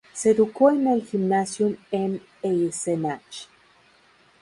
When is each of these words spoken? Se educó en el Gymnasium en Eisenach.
Se 0.13 0.31
educó 0.31 0.71
en 0.71 0.87
el 0.87 1.05
Gymnasium 1.05 1.75
en 1.91 2.23
Eisenach. 2.41 3.45